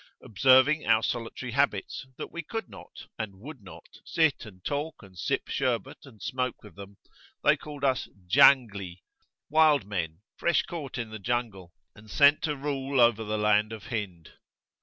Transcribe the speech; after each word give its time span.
Observing 0.23 0.83
our 0.87 1.03
solitary 1.03 1.51
habits, 1.51 2.07
that 2.17 2.31
we 2.31 2.41
could 2.41 2.67
not, 2.67 3.05
and 3.19 3.39
would 3.39 3.61
not, 3.61 3.99
sit 4.03 4.47
and 4.47 4.65
talk 4.65 5.03
and 5.03 5.15
sip 5.15 5.47
sherbet 5.47 6.07
and 6.07 6.23
smoke 6.23 6.63
with 6.63 6.73
them, 6.75 6.97
they 7.43 7.55
called 7.55 7.83
us 7.83 8.09
"Jangli" 8.27 9.03
wild 9.47 9.85
men, 9.85 10.21
fresh 10.37 10.63
caught 10.63 10.97
in 10.97 11.11
the 11.11 11.19
jungle 11.19 11.71
and 11.93 12.09
sent 12.09 12.41
to 12.41 12.55
rule 12.55 12.99
over 12.99 13.23
the 13.23 13.37
land 13.37 13.71
of 13.71 13.89
Hind. 13.89 14.31